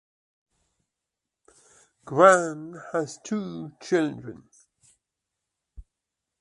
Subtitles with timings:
[2.07, 4.45] Grahn has two children.